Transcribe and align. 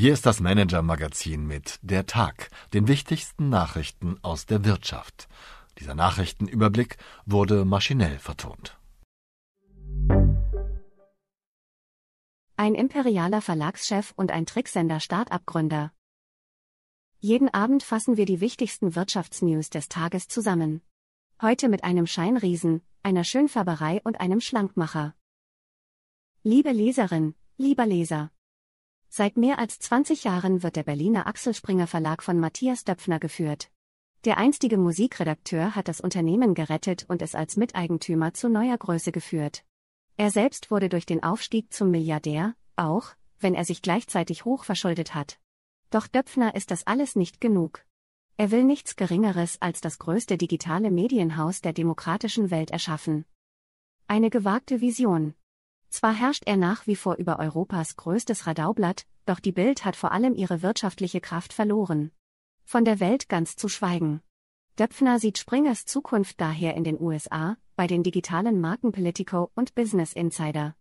Hier 0.00 0.12
ist 0.12 0.26
das 0.26 0.38
Manager-Magazin 0.38 1.44
mit 1.44 1.80
Der 1.82 2.06
Tag, 2.06 2.50
den 2.72 2.86
wichtigsten 2.86 3.48
Nachrichten 3.48 4.16
aus 4.22 4.46
der 4.46 4.64
Wirtschaft. 4.64 5.26
Dieser 5.80 5.96
Nachrichtenüberblick 5.96 6.98
wurde 7.26 7.64
maschinell 7.64 8.20
vertont. 8.20 8.78
Ein 12.56 12.76
imperialer 12.76 13.42
Verlagschef 13.42 14.12
und 14.14 14.30
ein 14.30 14.46
Tricksender 14.46 15.00
Start-up-Gründer. 15.00 15.92
Jeden 17.18 17.52
Abend 17.52 17.82
fassen 17.82 18.16
wir 18.16 18.24
die 18.24 18.40
wichtigsten 18.40 18.94
Wirtschaftsnews 18.94 19.68
des 19.68 19.88
Tages 19.88 20.28
zusammen. 20.28 20.80
Heute 21.42 21.68
mit 21.68 21.82
einem 21.82 22.06
Scheinriesen, 22.06 22.82
einer 23.02 23.24
Schönfärberei 23.24 24.00
und 24.04 24.20
einem 24.20 24.40
Schlankmacher. 24.40 25.16
Liebe 26.44 26.70
Leserin, 26.70 27.34
lieber 27.56 27.84
Leser. 27.84 28.30
Seit 29.08 29.36
mehr 29.36 29.58
als 29.58 29.78
20 29.78 30.24
Jahren 30.24 30.62
wird 30.62 30.76
der 30.76 30.82
Berliner 30.82 31.26
Axel 31.26 31.54
Springer 31.54 31.86
Verlag 31.86 32.22
von 32.22 32.38
Matthias 32.38 32.84
Döpfner 32.84 33.18
geführt. 33.18 33.70
Der 34.24 34.36
einstige 34.36 34.76
Musikredakteur 34.76 35.74
hat 35.74 35.88
das 35.88 36.00
Unternehmen 36.00 36.54
gerettet 36.54 37.06
und 37.08 37.22
es 37.22 37.34
als 37.34 37.56
Miteigentümer 37.56 38.34
zu 38.34 38.48
neuer 38.48 38.76
Größe 38.76 39.12
geführt. 39.12 39.64
Er 40.16 40.30
selbst 40.30 40.70
wurde 40.70 40.88
durch 40.88 41.06
den 41.06 41.22
Aufstieg 41.22 41.72
zum 41.72 41.90
Milliardär, 41.90 42.54
auch, 42.76 43.14
wenn 43.40 43.54
er 43.54 43.64
sich 43.64 43.80
gleichzeitig 43.80 44.44
hoch 44.44 44.64
verschuldet 44.64 45.14
hat. 45.14 45.38
Doch 45.90 46.06
Döpfner 46.06 46.54
ist 46.54 46.70
das 46.70 46.86
alles 46.86 47.16
nicht 47.16 47.40
genug. 47.40 47.84
Er 48.36 48.50
will 48.50 48.64
nichts 48.64 48.96
Geringeres 48.96 49.56
als 49.62 49.80
das 49.80 49.98
größte 49.98 50.36
digitale 50.36 50.90
Medienhaus 50.90 51.60
der 51.60 51.72
demokratischen 51.72 52.50
Welt 52.50 52.70
erschaffen. 52.70 53.24
Eine 54.06 54.30
gewagte 54.30 54.80
Vision. 54.80 55.34
Zwar 55.88 56.14
herrscht 56.14 56.44
er 56.46 56.56
nach 56.56 56.86
wie 56.86 56.96
vor 56.96 57.16
über 57.16 57.38
Europas 57.38 57.96
größtes 57.96 58.46
Radaublatt, 58.46 59.06
doch 59.26 59.40
die 59.40 59.52
Bild 59.52 59.84
hat 59.84 59.96
vor 59.96 60.12
allem 60.12 60.34
ihre 60.34 60.62
wirtschaftliche 60.62 61.20
Kraft 61.20 61.52
verloren. 61.52 62.10
Von 62.64 62.84
der 62.84 63.00
Welt 63.00 63.28
ganz 63.28 63.56
zu 63.56 63.68
schweigen. 63.68 64.20
Döpfner 64.78 65.18
sieht 65.18 65.38
Springers 65.38 65.86
Zukunft 65.86 66.40
daher 66.40 66.74
in 66.74 66.84
den 66.84 67.00
USA, 67.00 67.56
bei 67.76 67.86
den 67.86 68.02
digitalen 68.02 68.60
Marken 68.60 68.92
Politico 68.92 69.50
und 69.54 69.74
Business 69.74 70.12
Insider. 70.12 70.76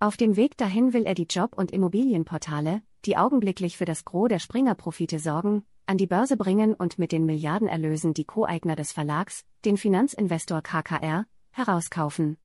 Auf 0.00 0.16
dem 0.16 0.36
Weg 0.36 0.56
dahin 0.56 0.92
will 0.92 1.06
er 1.06 1.14
die 1.14 1.26
Job- 1.28 1.56
und 1.56 1.70
Immobilienportale, 1.70 2.82
die 3.04 3.16
augenblicklich 3.16 3.76
für 3.76 3.84
das 3.84 4.04
Gros 4.04 4.28
der 4.28 4.38
Springer-Profite 4.38 5.18
sorgen, 5.18 5.64
an 5.86 5.96
die 5.96 6.06
Börse 6.06 6.36
bringen 6.36 6.74
und 6.74 6.98
mit 6.98 7.12
den 7.12 7.24
Milliardenerlösen 7.24 8.14
die 8.14 8.24
Co-Eigner 8.24 8.76
des 8.76 8.92
Verlags, 8.92 9.44
den 9.64 9.76
Finanzinvestor 9.76 10.62
KKR, 10.62 11.26
herauskaufen. 11.50 12.36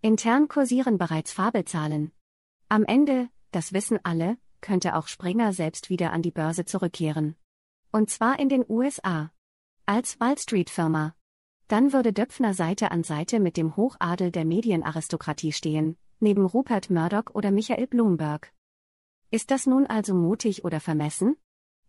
Intern 0.00 0.46
kursieren 0.46 0.96
bereits 0.96 1.32
Fabelzahlen. 1.32 2.12
Am 2.68 2.84
Ende, 2.84 3.30
das 3.50 3.72
wissen 3.72 3.98
alle, 4.04 4.38
könnte 4.60 4.94
auch 4.94 5.08
Springer 5.08 5.52
selbst 5.52 5.90
wieder 5.90 6.12
an 6.12 6.22
die 6.22 6.30
Börse 6.30 6.64
zurückkehren. 6.64 7.34
Und 7.90 8.08
zwar 8.08 8.38
in 8.38 8.48
den 8.48 8.64
USA. 8.68 9.32
Als 9.86 10.20
Wall 10.20 10.38
Street 10.38 10.70
Firma. 10.70 11.16
Dann 11.66 11.92
würde 11.92 12.12
Döpfner 12.12 12.54
Seite 12.54 12.92
an 12.92 13.02
Seite 13.02 13.40
mit 13.40 13.56
dem 13.56 13.74
Hochadel 13.74 14.30
der 14.30 14.44
Medienaristokratie 14.44 15.50
stehen, 15.50 15.96
neben 16.20 16.46
Rupert 16.46 16.90
Murdoch 16.90 17.34
oder 17.34 17.50
Michael 17.50 17.88
Bloomberg. 17.88 18.52
Ist 19.32 19.50
das 19.50 19.66
nun 19.66 19.84
also 19.86 20.14
mutig 20.14 20.64
oder 20.64 20.78
vermessen? 20.78 21.36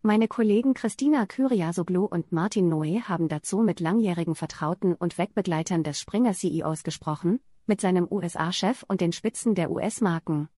Meine 0.02 0.28
Kollegen 0.28 0.74
Christina 0.74 1.28
Kyriasoglu 1.28 2.06
und 2.06 2.32
Martin 2.32 2.70
Noe 2.70 3.08
haben 3.08 3.28
dazu 3.28 3.60
mit 3.60 3.80
langjährigen 3.80 4.34
Vertrauten 4.34 4.96
und 4.96 5.20
Wegbegleitern 5.20 5.84
des 5.84 6.00
Springer-CEOs 6.00 6.84
gesprochen, 6.84 7.40
mit 7.70 7.80
seinem 7.80 8.06
USA-Chef 8.12 8.84
und 8.90 9.00
den 9.00 9.14
Spitzen 9.14 9.56
der 9.56 9.72
US-Marken. 9.72 10.50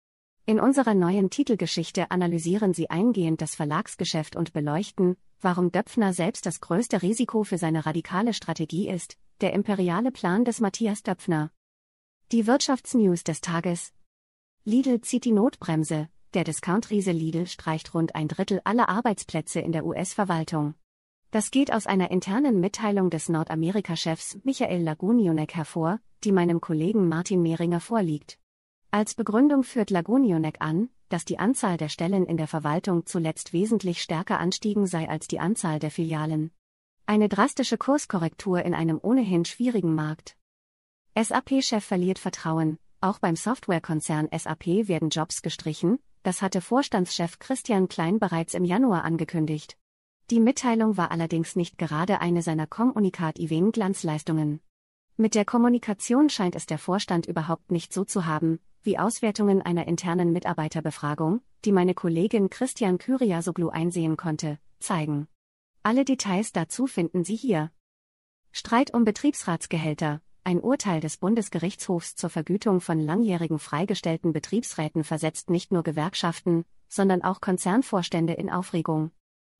In 0.47 0.59
unserer 0.59 0.95
neuen 0.95 1.29
Titelgeschichte 1.29 2.09
analysieren 2.09 2.73
sie 2.73 2.89
eingehend 2.89 3.41
das 3.41 3.53
Verlagsgeschäft 3.53 4.35
und 4.35 4.53
beleuchten, 4.53 5.17
warum 5.39 5.71
Döpfner 5.71 6.13
selbst 6.13 6.47
das 6.47 6.61
größte 6.61 7.03
Risiko 7.03 7.43
für 7.43 7.59
seine 7.59 7.85
radikale 7.85 8.33
Strategie 8.33 8.89
ist, 8.89 9.19
der 9.41 9.53
imperiale 9.53 10.11
Plan 10.11 10.45
des 10.45 10.59
Matthias 10.59 11.03
Döpfner. 11.03 11.51
Die 12.31 12.47
Wirtschaftsnews 12.47 13.23
des 13.23 13.41
Tages. 13.41 13.93
Lidl 14.63 15.01
zieht 15.01 15.25
die 15.25 15.31
Notbremse, 15.31 16.09
der 16.33 16.43
Discount-Riese 16.43 17.11
Lidl 17.11 17.45
streicht 17.45 17.93
rund 17.93 18.15
ein 18.15 18.27
Drittel 18.27 18.61
aller 18.63 18.87
Arbeitsplätze 18.87 19.59
in 19.59 19.73
der 19.73 19.85
US-Verwaltung. 19.85 20.75
Das 21.31 21.51
geht 21.51 21.73
aus 21.73 21.87
einer 21.87 22.09
internen 22.09 22.59
Mitteilung 22.59 23.09
des 23.09 23.29
Nordamerika-Chefs 23.29 24.39
Michael 24.43 24.83
Lagunionek 24.83 25.55
hervor, 25.55 25.99
die 26.23 26.31
meinem 26.31 26.61
Kollegen 26.61 27.07
Martin 27.07 27.41
Mehringer 27.41 27.79
vorliegt. 27.79 28.37
Als 28.91 29.15
Begründung 29.15 29.63
führt 29.63 29.89
Lagunionek 29.89 30.57
an, 30.59 30.89
dass 31.09 31.25
die 31.25 31.39
Anzahl 31.39 31.77
der 31.77 31.89
Stellen 31.89 32.25
in 32.25 32.37
der 32.37 32.47
Verwaltung 32.47 33.05
zuletzt 33.05 33.53
wesentlich 33.53 34.01
stärker 34.01 34.39
anstiegen 34.39 34.87
sei 34.87 35.09
als 35.09 35.27
die 35.27 35.39
Anzahl 35.39 35.79
der 35.79 35.91
Filialen. 35.91 36.51
Eine 37.05 37.29
drastische 37.29 37.77
Kurskorrektur 37.77 38.63
in 38.63 38.73
einem 38.73 38.99
ohnehin 39.01 39.45
schwierigen 39.45 39.95
Markt. 39.95 40.37
SAP-Chef 41.19 41.83
verliert 41.83 42.19
Vertrauen, 42.19 42.77
auch 43.01 43.19
beim 43.19 43.35
Softwarekonzern 43.35 44.29
SAP 44.31 44.87
werden 44.87 45.09
Jobs 45.09 45.41
gestrichen, 45.41 45.99
das 46.23 46.41
hatte 46.41 46.61
Vorstandschef 46.61 47.39
Christian 47.39 47.87
Klein 47.89 48.19
bereits 48.19 48.53
im 48.53 48.63
Januar 48.63 49.03
angekündigt. 49.03 49.77
Die 50.29 50.39
Mitteilung 50.39 50.95
war 50.95 51.11
allerdings 51.11 51.55
nicht 51.55 51.77
gerade 51.77 52.21
eine 52.21 52.41
seiner 52.41 52.67
Kommunikat-Event-Glanzleistungen. 52.67 54.61
Mit 55.17 55.35
der 55.35 55.45
Kommunikation 55.45 56.29
scheint 56.29 56.55
es 56.55 56.65
der 56.65 56.77
Vorstand 56.77 57.25
überhaupt 57.25 57.71
nicht 57.71 57.93
so 57.93 58.03
zu 58.03 58.25
haben, 58.25 58.59
wie 58.83 58.97
Auswertungen 58.97 59.61
einer 59.61 59.87
internen 59.87 60.31
Mitarbeiterbefragung, 60.31 61.41
die 61.65 61.71
meine 61.71 61.93
Kollegin 61.93 62.49
Christian 62.49 62.97
Kyriasoglu 62.97 63.69
einsehen 63.69 64.17
konnte, 64.17 64.57
zeigen. 64.79 65.27
Alle 65.83 66.05
Details 66.05 66.51
dazu 66.51 66.87
finden 66.87 67.23
Sie 67.23 67.35
hier. 67.35 67.71
Streit 68.51 68.93
um 68.93 69.03
Betriebsratsgehälter. 69.03 70.21
Ein 70.43 70.59
Urteil 70.59 71.01
des 71.01 71.17
Bundesgerichtshofs 71.17 72.15
zur 72.15 72.31
Vergütung 72.31 72.81
von 72.81 72.99
langjährigen 72.99 73.59
freigestellten 73.59 74.33
Betriebsräten 74.33 75.03
versetzt 75.03 75.51
nicht 75.51 75.71
nur 75.71 75.83
Gewerkschaften, 75.83 76.65
sondern 76.87 77.21
auch 77.21 77.41
Konzernvorstände 77.41 78.33
in 78.33 78.49
Aufregung. 78.49 79.11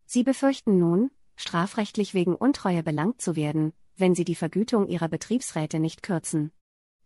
Sie 0.06 0.23
befürchten 0.23 0.79
nun, 0.79 1.11
strafrechtlich 1.35 2.13
wegen 2.16 2.35
Untreue 2.35 2.81
belangt 2.81 3.22
zu 3.22 3.35
werden, 3.35 3.73
wenn 4.01 4.16
sie 4.16 4.25
die 4.25 4.35
Vergütung 4.35 4.88
ihrer 4.88 5.07
Betriebsräte 5.07 5.79
nicht 5.79 6.03
kürzen. 6.03 6.51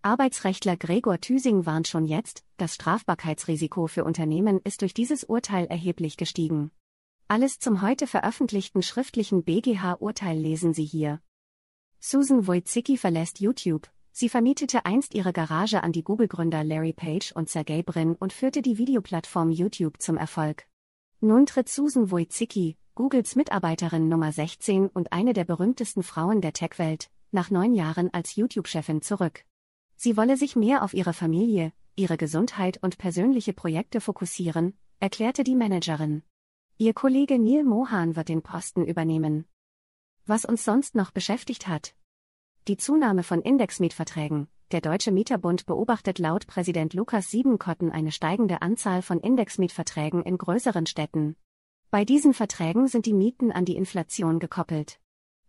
Arbeitsrechtler 0.02 0.78
Gregor 0.78 1.20
Thüsing 1.20 1.68
warnt 1.68 1.88
schon 1.88 2.06
jetzt, 2.06 2.44
das 2.58 2.74
Strafbarkeitsrisiko 2.76 3.86
für 3.88 4.04
Unternehmen 4.04 4.60
ist 4.64 4.82
durch 4.82 4.94
dieses 4.94 5.24
Urteil 5.24 5.66
erheblich 5.66 6.18
gestiegen. 6.18 6.72
Alles 7.28 7.60
zum 7.60 7.82
heute 7.82 8.08
veröffentlichten 8.08 8.84
schriftlichen 8.84 9.44
BGH-Urteil 9.44 10.38
lesen 10.38 10.74
Sie 10.74 10.86
hier. 10.86 11.22
Susan 12.00 12.46
Wojcicki 12.46 12.98
verlässt 12.98 13.40
YouTube. 13.40 13.90
Sie 14.12 14.30
vermietete 14.30 14.86
einst 14.86 15.16
ihre 15.16 15.34
Garage 15.34 15.84
an 15.84 15.92
die 15.92 16.04
Google-Gründer 16.04 16.64
Larry 16.64 16.94
Page 16.94 17.32
und 17.34 17.50
Sergey 17.50 17.84
Brin 17.84 18.16
und 18.16 18.32
führte 18.32 18.62
die 18.62 18.78
Videoplattform 18.78 19.52
YouTube 19.52 20.02
zum 20.02 20.18
Erfolg. 20.18 20.68
Nun 21.20 21.48
tritt 21.48 21.68
Susan 21.68 22.12
Wojcicki, 22.12 22.78
Googles 22.98 23.36
Mitarbeiterin 23.36 24.08
Nummer 24.08 24.32
16 24.32 24.88
und 24.88 25.12
eine 25.12 25.34
der 25.34 25.44
berühmtesten 25.44 26.02
Frauen 26.02 26.40
der 26.40 26.54
Tech-Welt, 26.54 27.10
nach 27.30 27.52
neun 27.52 27.74
Jahren 27.74 28.10
als 28.14 28.38
YouTube-Chefin 28.38 29.02
zurück. 29.02 29.44
Sie 29.98 30.16
wolle 30.16 30.38
sich 30.38 30.56
mehr 30.56 30.82
auf 30.82 30.94
ihre 30.94 31.12
Familie, 31.12 31.74
ihre 31.98 32.16
Gesundheit 32.16 32.82
und 32.82 32.98
persönliche 32.98 33.52
Projekte 33.52 34.00
fokussieren, 34.00 34.78
erklärte 35.02 35.44
die 35.44 35.56
Managerin. 35.56 36.24
Ihr 36.78 36.94
Kollege 36.94 37.38
Neil 37.38 37.66
Mohan 37.66 38.16
wird 38.16 38.30
den 38.30 38.42
Posten 38.42 38.86
übernehmen. 38.86 39.44
Was 40.26 40.46
uns 40.46 40.64
sonst 40.64 40.96
noch 40.96 41.12
beschäftigt 41.12 41.68
hat. 41.68 41.96
Die 42.70 42.78
Zunahme 42.78 43.24
von 43.24 43.42
Indexmietverträgen. 43.42 44.48
Der 44.72 44.80
Deutsche 44.80 45.12
Mieterbund 45.12 45.66
beobachtet 45.66 46.18
laut 46.18 46.48
Präsident 46.48 46.94
Lukas 46.94 47.30
Siebenkotten 47.30 47.92
eine 47.92 48.14
steigende 48.14 48.62
Anzahl 48.62 49.02
von 49.02 49.20
Indexmietverträgen 49.20 50.24
in 50.24 50.38
größeren 50.38 50.86
Städten. 50.86 51.36
Bei 51.92 52.06
diesen 52.06 52.34
Verträgen 52.34 52.88
sind 52.88 53.06
die 53.06 53.14
Mieten 53.14 53.52
an 53.52 53.66
die 53.66 53.76
Inflation 53.76 54.40
gekoppelt. 54.40 55.00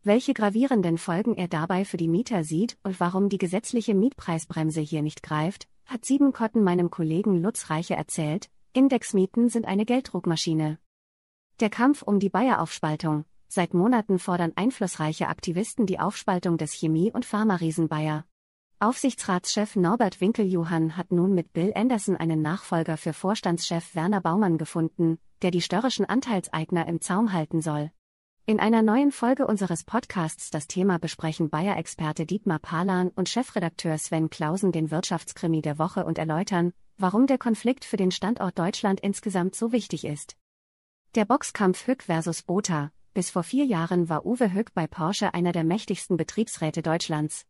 Welche 0.02 0.34
gravierenden 0.34 0.98
Folgen 0.98 1.34
er 1.34 1.48
dabei 1.48 1.84
für 1.84 1.96
die 1.96 2.06
Mieter 2.06 2.44
sieht 2.44 2.78
und 2.84 3.00
warum 3.00 3.28
die 3.28 3.38
gesetzliche 3.38 3.94
Mietpreisbremse 3.94 4.80
hier 4.80 5.02
nicht 5.02 5.22
greift, 5.22 5.66
hat 5.84 6.04
Siebenkotten 6.04 6.62
meinem 6.62 6.90
Kollegen 6.90 7.42
Lutz 7.42 7.70
Reiche 7.70 7.96
erzählt, 7.96 8.48
Indexmieten 8.72 9.48
sind 9.48 9.66
eine 9.66 9.84
Gelddruckmaschine. 9.84 10.78
Der 11.58 11.70
Kampf 11.70 12.02
um 12.02 12.20
die 12.20 12.28
Bayer-Aufspaltung. 12.28 13.24
Seit 13.48 13.74
Monaten 13.74 14.18
fordern 14.18 14.52
einflussreiche 14.56 15.28
Aktivisten 15.28 15.86
die 15.86 15.98
Aufspaltung 15.98 16.58
des 16.58 16.72
Chemie- 16.74 17.12
und 17.12 17.24
Pharmariesen 17.24 17.88
Bayer. 17.88 18.24
Aufsichtsratschef 18.78 19.74
Norbert 19.74 20.20
Winkeljohann 20.20 20.96
hat 20.96 21.10
nun 21.10 21.34
mit 21.34 21.52
Bill 21.54 21.72
Anderson 21.74 22.16
einen 22.16 22.42
Nachfolger 22.42 22.98
für 22.98 23.14
Vorstandschef 23.14 23.94
Werner 23.94 24.20
Baumann 24.20 24.58
gefunden, 24.58 25.18
der 25.42 25.50
die 25.50 25.60
störrischen 25.60 26.06
Anteilseigner 26.06 26.86
im 26.86 27.00
Zaum 27.00 27.32
halten 27.32 27.60
soll. 27.60 27.90
In 28.48 28.60
einer 28.60 28.82
neuen 28.82 29.10
Folge 29.10 29.46
unseres 29.46 29.82
Podcasts 29.82 30.50
das 30.50 30.68
Thema 30.68 30.98
besprechen 30.98 31.50
Bayer-Experte 31.50 32.26
Dietmar 32.26 32.60
Palan 32.60 33.08
und 33.08 33.28
Chefredakteur 33.28 33.98
Sven 33.98 34.30
Klausen 34.30 34.70
den 34.70 34.92
Wirtschaftskrimi 34.92 35.62
der 35.62 35.78
Woche 35.80 36.04
und 36.04 36.16
erläutern, 36.16 36.72
warum 36.96 37.26
der 37.26 37.38
Konflikt 37.38 37.84
für 37.84 37.96
den 37.96 38.12
Standort 38.12 38.58
Deutschland 38.58 39.00
insgesamt 39.00 39.56
so 39.56 39.72
wichtig 39.72 40.04
ist. 40.04 40.36
Der 41.16 41.24
Boxkampf 41.24 41.86
Hück 41.86 42.04
vs. 42.04 42.42
Botha. 42.42 42.92
Bis 43.14 43.30
vor 43.30 43.42
vier 43.42 43.64
Jahren 43.64 44.08
war 44.08 44.26
Uwe 44.26 44.52
Hück 44.52 44.74
bei 44.74 44.86
Porsche 44.86 45.34
einer 45.34 45.52
der 45.52 45.64
mächtigsten 45.64 46.16
Betriebsräte 46.16 46.82
Deutschlands. 46.82 47.46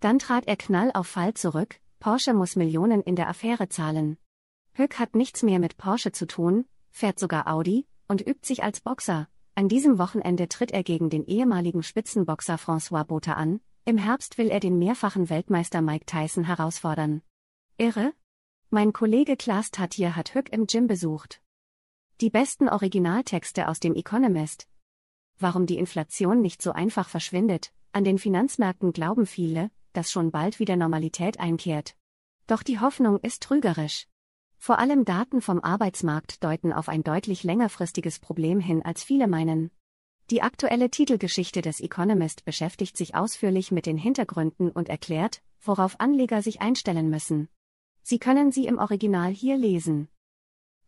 Dann 0.00 0.18
trat 0.18 0.48
er 0.48 0.56
knall 0.56 0.90
auf 0.94 1.06
Fall 1.06 1.34
zurück, 1.34 1.78
Porsche 2.00 2.32
muss 2.32 2.56
Millionen 2.56 3.02
in 3.02 3.16
der 3.16 3.28
Affäre 3.28 3.68
zahlen. 3.68 4.16
Hück 4.72 4.98
hat 4.98 5.14
nichts 5.14 5.42
mehr 5.42 5.58
mit 5.58 5.76
Porsche 5.76 6.12
zu 6.12 6.26
tun, 6.26 6.64
fährt 6.90 7.18
sogar 7.18 7.46
Audi 7.48 7.86
und 8.08 8.20
übt 8.26 8.46
sich 8.46 8.62
als 8.62 8.80
Boxer. 8.80 9.28
An 9.54 9.68
diesem 9.68 9.98
Wochenende 9.98 10.48
tritt 10.48 10.70
er 10.70 10.82
gegen 10.82 11.10
den 11.10 11.24
ehemaligen 11.24 11.82
Spitzenboxer 11.82 12.56
François 12.56 13.04
Botha 13.04 13.34
an, 13.34 13.60
im 13.84 13.98
Herbst 13.98 14.38
will 14.38 14.48
er 14.48 14.60
den 14.60 14.78
mehrfachen 14.78 15.30
Weltmeister 15.30 15.82
Mike 15.82 16.06
Tyson 16.06 16.44
herausfordern. 16.44 17.22
Irre? 17.76 18.12
Mein 18.68 18.92
Kollege 18.92 19.36
Klaas 19.36 19.70
Tatje 19.70 20.14
hat 20.14 20.34
Hück 20.34 20.52
im 20.52 20.66
Gym 20.66 20.86
besucht. 20.86 21.40
Die 22.20 22.30
besten 22.30 22.68
Originaltexte 22.68 23.68
aus 23.68 23.80
dem 23.80 23.94
Economist. 23.94 24.68
Warum 25.38 25.66
die 25.66 25.78
Inflation 25.78 26.42
nicht 26.42 26.60
so 26.62 26.72
einfach 26.72 27.08
verschwindet, 27.08 27.72
an 27.92 28.04
den 28.04 28.18
Finanzmärkten 28.18 28.92
glauben 28.92 29.26
viele, 29.26 29.70
dass 29.92 30.10
schon 30.10 30.30
bald 30.30 30.58
wieder 30.58 30.76
Normalität 30.76 31.40
einkehrt. 31.40 31.96
Doch 32.46 32.62
die 32.62 32.78
Hoffnung 32.78 33.18
ist 33.20 33.42
trügerisch. 33.42 34.06
Vor 34.62 34.78
allem 34.78 35.06
Daten 35.06 35.40
vom 35.40 35.58
Arbeitsmarkt 35.64 36.44
deuten 36.44 36.74
auf 36.74 36.90
ein 36.90 37.02
deutlich 37.02 37.44
längerfristiges 37.44 38.18
Problem 38.18 38.60
hin, 38.60 38.82
als 38.84 39.02
viele 39.02 39.26
meinen. 39.26 39.70
Die 40.28 40.42
aktuelle 40.42 40.90
Titelgeschichte 40.90 41.62
des 41.62 41.80
Economist 41.80 42.44
beschäftigt 42.44 42.94
sich 42.98 43.14
ausführlich 43.14 43.72
mit 43.72 43.86
den 43.86 43.96
Hintergründen 43.96 44.70
und 44.70 44.90
erklärt, 44.90 45.42
worauf 45.62 45.98
Anleger 45.98 46.42
sich 46.42 46.60
einstellen 46.60 47.08
müssen. 47.08 47.48
Sie 48.02 48.18
können 48.18 48.52
sie 48.52 48.66
im 48.66 48.76
Original 48.76 49.32
hier 49.32 49.56
lesen. 49.56 50.08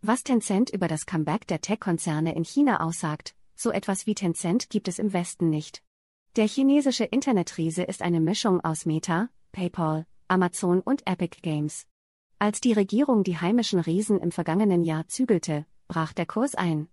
Was 0.03 0.23
Tencent 0.23 0.69
über 0.69 0.87
das 0.87 1.07
Comeback 1.07 1.47
der 1.47 1.63
Tech-Konzerne 1.63 2.35
in 2.35 2.45
China 2.45 2.81
aussagt, 2.81 3.35
so 3.55 3.71
etwas 3.71 4.07
wie 4.07 4.15
Tencent 4.15 4.69
gibt 4.69 4.87
es 4.87 4.99
im 4.99 5.15
Westen 5.15 5.49
nicht. 5.49 5.83
Der 6.37 6.47
chinesische 6.47 7.05
Internetriese 7.05 7.85
ist 7.85 8.03
eine 8.03 8.21
Mischung 8.21 8.63
aus 8.63 8.85
Meta, 8.85 9.31
PayPal, 9.53 10.07
Amazon 10.29 10.81
und 10.81 11.07
Epic 11.07 11.39
Games. 11.41 11.87
Als 12.43 12.61
die 12.61 12.73
Regierung 12.73 13.23
die 13.23 13.39
heimischen 13.39 13.79
Riesen 13.79 14.19
im 14.19 14.33
vergangenen 14.33 14.83
Jahr 14.83 15.07
zügelte, 15.07 15.65
brach 15.87 16.13
der 16.13 16.27
Kurs 16.27 16.57
ein. 16.57 16.89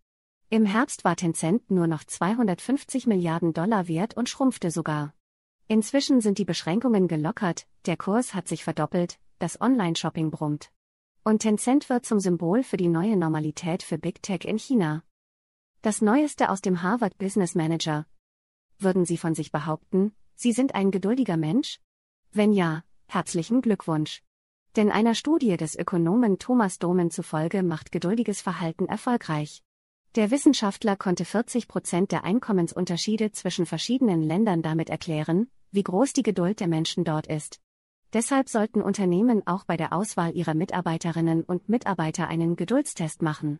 Im 0.51 0.63
Herbst 0.67 1.03
war 1.03 1.15
Tencent 1.15 1.71
nur 1.71 1.87
noch 1.87 2.03
250 2.03 3.07
Milliarden 3.07 3.51
Dollar 3.53 3.87
wert 3.87 4.15
und 4.15 4.29
schrumpfte 4.29 4.69
sogar. 4.69 5.15
Inzwischen 5.67 6.21
sind 6.21 6.37
die 6.37 6.45
Beschränkungen 6.45 7.07
gelockert, 7.07 7.65
der 7.87 7.97
Kurs 7.97 8.35
hat 8.35 8.47
sich 8.47 8.63
verdoppelt, 8.63 9.17
das 9.39 9.59
Online-Shopping 9.59 10.29
brummt. 10.29 10.71
Und 11.23 11.39
Tencent 11.39 11.89
wird 11.89 12.05
zum 12.05 12.19
Symbol 12.19 12.61
für 12.61 12.77
die 12.77 12.87
neue 12.87 13.17
Normalität 13.17 13.81
für 13.81 13.97
Big 13.97 14.21
Tech 14.21 14.45
in 14.45 14.59
China. 14.59 15.01
Das 15.81 15.99
Neueste 16.03 16.51
aus 16.51 16.61
dem 16.61 16.83
Harvard 16.83 17.17
Business 17.17 17.55
Manager, 17.55 18.05
würden 18.77 19.03
Sie 19.03 19.17
von 19.17 19.33
sich 19.33 19.51
behaupten, 19.51 20.13
Sie 20.35 20.51
sind 20.51 20.75
ein 20.75 20.91
geduldiger 20.91 21.37
Mensch? 21.37 21.79
Wenn 22.31 22.53
ja, 22.53 22.83
herzlichen 23.07 23.63
Glückwunsch. 23.63 24.21
Denn 24.75 24.91
einer 24.91 25.15
Studie 25.15 25.57
des 25.57 25.75
Ökonomen 25.77 26.39
Thomas 26.39 26.79
Domen 26.79 27.11
zufolge 27.11 27.63
macht 27.63 27.91
geduldiges 27.91 28.41
Verhalten 28.41 28.85
erfolgreich. 28.85 29.63
Der 30.15 30.31
Wissenschaftler 30.31 30.95
konnte 30.95 31.25
40 31.25 31.67
Prozent 31.67 32.11
der 32.11 32.23
Einkommensunterschiede 32.23 33.31
zwischen 33.31 33.65
verschiedenen 33.65 34.23
Ländern 34.23 34.61
damit 34.61 34.89
erklären, 34.89 35.49
wie 35.71 35.83
groß 35.83 36.13
die 36.13 36.23
Geduld 36.23 36.59
der 36.59 36.67
Menschen 36.67 37.03
dort 37.03 37.27
ist. 37.27 37.59
Deshalb 38.13 38.49
sollten 38.49 38.81
Unternehmen 38.81 39.45
auch 39.45 39.65
bei 39.65 39.77
der 39.77 39.93
Auswahl 39.93 40.35
ihrer 40.35 40.55
Mitarbeiterinnen 40.55 41.43
und 41.43 41.69
Mitarbeiter 41.69 42.27
einen 42.27 42.55
Geduldstest 42.55 43.21
machen. 43.21 43.59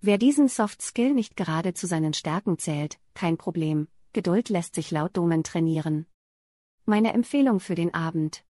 Wer 0.00 0.18
diesen 0.18 0.48
Soft 0.48 0.82
Skill 0.82 1.14
nicht 1.14 1.36
gerade 1.36 1.74
zu 1.74 1.86
seinen 1.86 2.12
Stärken 2.12 2.58
zählt, 2.58 2.98
kein 3.14 3.36
Problem, 3.38 3.86
Geduld 4.12 4.48
lässt 4.48 4.74
sich 4.74 4.90
laut 4.90 5.16
Domen 5.16 5.44
trainieren. 5.44 6.06
Meine 6.86 7.12
Empfehlung 7.12 7.60
für 7.60 7.76
den 7.76 7.94
Abend. 7.94 8.44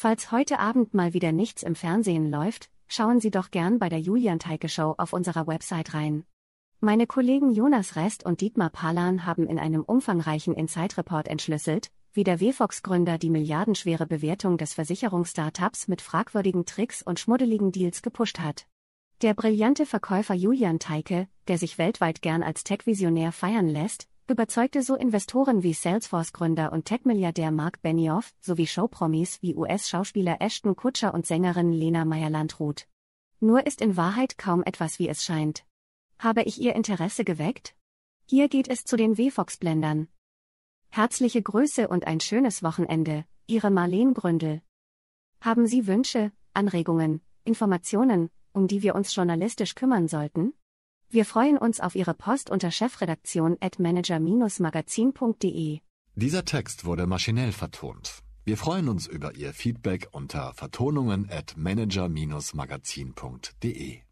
Falls 0.00 0.30
heute 0.30 0.60
Abend 0.60 0.94
mal 0.94 1.12
wieder 1.12 1.32
nichts 1.32 1.64
im 1.64 1.74
Fernsehen 1.74 2.30
läuft, 2.30 2.70
schauen 2.86 3.18
Sie 3.18 3.32
doch 3.32 3.50
gern 3.50 3.80
bei 3.80 3.88
der 3.88 3.98
Julian 3.98 4.38
Teike 4.38 4.68
Show 4.68 4.94
auf 4.96 5.12
unserer 5.12 5.48
Website 5.48 5.92
rein. 5.92 6.22
Meine 6.78 7.08
Kollegen 7.08 7.50
Jonas 7.50 7.96
Rest 7.96 8.24
und 8.24 8.40
Dietmar 8.40 8.70
Palan 8.70 9.26
haben 9.26 9.48
in 9.48 9.58
einem 9.58 9.82
umfangreichen 9.82 10.54
Inside-Report 10.54 11.26
entschlüsselt, 11.26 11.90
wie 12.12 12.22
der 12.22 12.40
WFOX-Gründer 12.40 13.18
die 13.18 13.28
milliardenschwere 13.28 14.06
Bewertung 14.06 14.56
des 14.56 14.72
Versicherungsstartups 14.72 15.88
mit 15.88 16.00
fragwürdigen 16.00 16.64
Tricks 16.64 17.02
und 17.02 17.18
schmuddeligen 17.18 17.72
Deals 17.72 18.00
gepusht 18.00 18.38
hat. 18.38 18.68
Der 19.22 19.34
brillante 19.34 19.84
Verkäufer 19.84 20.34
Julian 20.34 20.78
Teike, 20.78 21.26
der 21.48 21.58
sich 21.58 21.76
weltweit 21.76 22.22
gern 22.22 22.44
als 22.44 22.62
Tech-Visionär 22.62 23.32
feiern 23.32 23.66
lässt, 23.66 24.06
überzeugte 24.28 24.82
so 24.82 24.94
Investoren 24.94 25.62
wie 25.62 25.72
Salesforce-Gründer 25.72 26.72
und 26.72 26.84
Tech-Milliardär 26.84 27.50
Mark 27.50 27.80
Benioff 27.82 28.34
sowie 28.40 28.66
Showpromis 28.66 29.40
wie 29.42 29.54
US-Schauspieler 29.54 30.36
Ashton 30.40 30.76
Kutscher 30.76 31.14
und 31.14 31.26
Sängerin 31.26 31.72
Lena 31.72 32.04
Meyer-Landrut. 32.04 32.86
Nur 33.40 33.66
ist 33.66 33.80
in 33.80 33.96
Wahrheit 33.96 34.36
kaum 34.36 34.62
etwas 34.64 34.98
wie 34.98 35.08
es 35.08 35.24
scheint. 35.24 35.64
Habe 36.18 36.42
ich 36.42 36.60
Ihr 36.60 36.74
Interesse 36.74 37.24
geweckt? 37.24 37.74
Hier 38.26 38.48
geht 38.48 38.68
es 38.68 38.84
zu 38.84 38.96
den 38.96 39.16
WFOX-Blendern. 39.16 40.08
Herzliche 40.90 41.40
Grüße 41.40 41.88
und 41.88 42.06
ein 42.06 42.20
schönes 42.20 42.62
Wochenende, 42.62 43.24
Ihre 43.46 43.70
Marleen 43.70 44.12
Gründel. 44.12 44.60
Haben 45.40 45.66
Sie 45.66 45.86
Wünsche, 45.86 46.32
Anregungen, 46.52 47.22
Informationen, 47.44 48.30
um 48.52 48.66
die 48.66 48.82
wir 48.82 48.94
uns 48.94 49.14
journalistisch 49.14 49.74
kümmern 49.74 50.08
sollten? 50.08 50.52
Wir 51.10 51.24
freuen 51.24 51.56
uns 51.56 51.80
auf 51.80 51.94
Ihre 51.94 52.12
Post 52.12 52.50
unter 52.50 52.70
chefredaktion 52.70 53.56
at 53.60 53.78
manager-magazin.de. 53.78 55.80
Dieser 56.14 56.44
Text 56.44 56.84
wurde 56.84 57.06
maschinell 57.06 57.52
vertont. 57.52 58.18
Wir 58.44 58.58
freuen 58.58 58.88
uns 58.88 59.06
über 59.06 59.34
Ihr 59.34 59.54
Feedback 59.54 60.08
unter 60.12 60.52
vertonungen 60.52 61.26
at 61.30 61.56
manager-magazin.de. 61.56 64.07